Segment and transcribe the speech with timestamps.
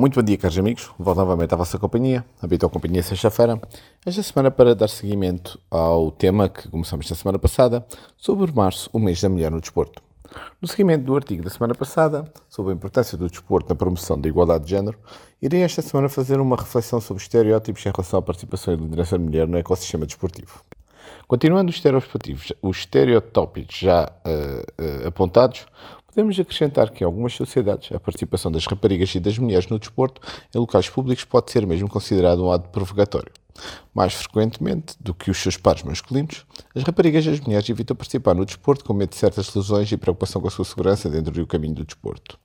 [0.00, 0.90] Muito bom dia, caros amigos.
[0.98, 3.60] Volto novamente à vossa companhia, habitual companhia sexta-feira.
[4.06, 7.84] Esta semana para dar seguimento ao tema que começamos na semana passada,
[8.16, 10.02] sobre março, o mês da mulher no desporto.
[10.58, 14.26] No seguimento do artigo da semana passada, sobre a importância do desporto na promoção da
[14.26, 14.98] igualdade de género,
[15.42, 19.22] irei esta semana fazer uma reflexão sobre estereótipos em relação à participação e liderança da
[19.22, 20.64] mulher no ecossistema desportivo.
[21.28, 25.66] Continuando os estereótipos, os estereotópicos já uh, uh, apontados,
[26.12, 30.20] Podemos acrescentar que em algumas sociedades a participação das raparigas e das mulheres no desporto
[30.52, 33.32] em locais públicos pode ser mesmo considerado um ato provocatório.
[33.94, 36.44] Mais frequentemente do que os seus pares masculinos,
[36.74, 39.96] as raparigas e as mulheres evitam participar no desporto com medo de certas lesões e
[39.96, 42.38] preocupação com a sua segurança dentro do caminho do desporto.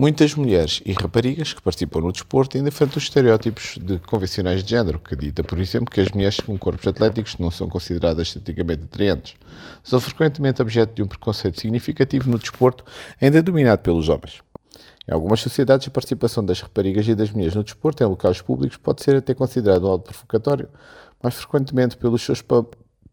[0.00, 4.70] Muitas mulheres e raparigas que participam no desporto ainda enfrentam os estereótipos de convencionais de
[4.70, 8.84] género, que dita, por exemplo, que as mulheres com corpos atléticos não são consideradas esteticamente
[8.84, 9.34] atraentes.
[9.82, 12.84] São frequentemente objeto de um preconceito significativo no desporto,
[13.20, 14.40] ainda dominado pelos homens.
[15.08, 18.76] Em algumas sociedades, a participação das raparigas e das mulheres no desporto em locais públicos
[18.76, 20.68] pode ser até considerado algo provocatório,
[21.20, 22.40] mais frequentemente pelos seus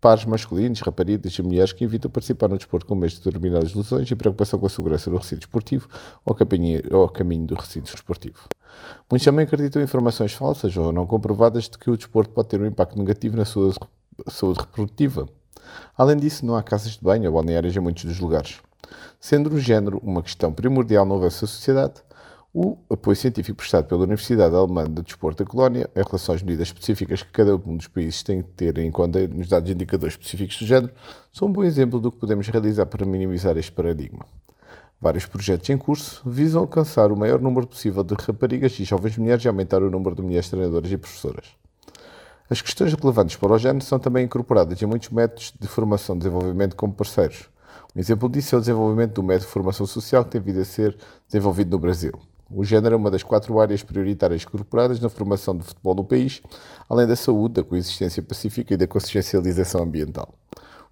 [0.06, 4.12] pares masculinos, raparigas e mulheres que evitam participar no desporto com medo de determinadas lesões
[4.12, 5.90] e preocupação com a segurança do recinto esportivo
[6.24, 6.38] ou,
[6.92, 8.38] ou caminho do recinto esportivo.
[9.10, 12.62] Muitos também acreditam em informações falsas ou não comprovadas de que o desporto pode ter
[12.62, 13.74] um impacto negativo na sua
[14.28, 15.28] saúde reprodutiva.
[15.98, 18.60] Além disso, não há casas de banho ou balneários em muitos dos lugares.
[19.20, 21.96] Sendo o género uma questão primordial na nossa sociedade,
[22.58, 26.70] o apoio científico prestado pela Universidade Alemã de Desporto da Colónia em relação às medidas
[26.70, 30.60] específicas que cada um dos países tem que ter em conta nos dados indicadores específicos
[30.60, 30.94] do género
[31.34, 34.26] são um bom exemplo do que podemos realizar para minimizar este paradigma.
[35.02, 39.44] Vários projetos em curso visam alcançar o maior número possível de raparigas e jovens mulheres
[39.44, 41.48] e aumentar o número de mulheres treinadoras e professoras.
[42.50, 46.20] As questões relevantes para o género são também incorporadas em muitos métodos de formação e
[46.20, 47.50] desenvolvimento como parceiros.
[47.94, 50.66] Um exemplo disso é o desenvolvimento do método de formação social que tem vindo a
[50.66, 50.96] ser
[51.28, 52.14] desenvolvido no Brasil.
[52.50, 56.42] O género é uma das quatro áreas prioritárias incorporadas na formação do futebol no país,
[56.88, 60.34] além da saúde, da coexistência pacífica e da consciencialização ambiental.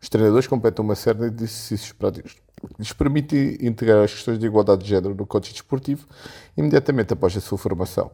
[0.02, 2.42] Os treinadores completam uma série de exercícios práticos que
[2.80, 6.08] lhes permite integrar as questões de igualdade de género no código desportivo
[6.58, 8.12] imediatamente após a sua formação.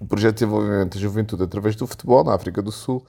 [0.00, 3.04] O projeto de desenvolvimento da juventude através do futebol na África do Sul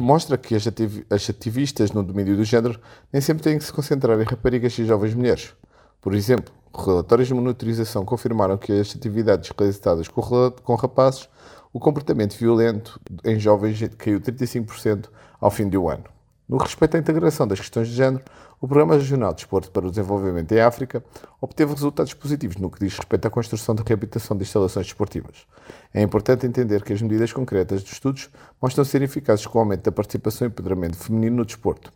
[0.00, 2.80] mostra que as ativistas no domínio do género
[3.12, 5.52] nem sempre têm que se concentrar em raparigas e jovens mulheres.
[6.00, 11.28] Por exemplo, relatórios de monitorização confirmaram que as atividades realizadas com rapazes,
[11.72, 15.08] o comportamento violento em jovens caiu 35%
[15.40, 16.04] ao fim de um ano.
[16.48, 18.22] No respeito à integração das questões de género,
[18.60, 21.02] o Programa Regional de Desporto para o Desenvolvimento em África
[21.40, 25.46] obteve resultados positivos no que diz respeito à construção e reabilitação de instalações desportivas.
[25.92, 28.30] É importante entender que as medidas concretas dos estudos
[28.60, 31.90] mostram ser eficazes com o aumento da participação e empoderamento feminino no desporto.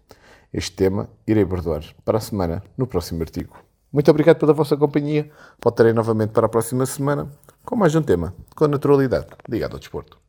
[0.53, 3.68] Este tema irei abordar para a semana no próximo artigo.
[3.93, 5.31] Muito obrigado pela vossa companhia.
[5.63, 7.29] Voltarei novamente para a próxima semana
[7.65, 10.28] com mais um tema, com naturalidade, ligado ao desporto.